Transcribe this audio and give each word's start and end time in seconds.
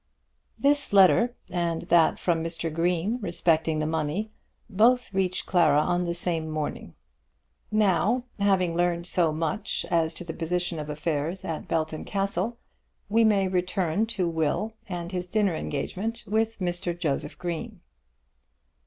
This 0.57 0.93
letter, 0.93 1.35
and 1.51 1.83
that 1.83 2.17
from 2.17 2.43
Mr. 2.43 2.73
Green 2.73 3.19
respecting 3.21 3.77
the 3.77 3.85
money, 3.85 4.31
both 4.67 5.13
reached 5.13 5.45
Clara 5.45 5.77
on 5.79 6.05
the 6.05 6.15
same 6.15 6.49
morning. 6.49 6.95
Now, 7.71 8.23
having 8.39 8.75
learned 8.75 9.05
so 9.05 9.31
much 9.31 9.85
as 9.91 10.15
to 10.15 10.23
the 10.23 10.33
position 10.33 10.79
of 10.79 10.89
affairs 10.89 11.45
at 11.45 11.67
Belton 11.67 12.03
Castle, 12.03 12.57
we 13.09 13.23
may 13.23 13.47
return 13.47 14.07
to 14.07 14.27
Will 14.27 14.73
and 14.89 15.11
his 15.11 15.27
dinner 15.27 15.53
engagement 15.55 16.23
with 16.25 16.57
Mr. 16.57 16.97
Joseph 16.99 17.37
Green. 17.37 17.79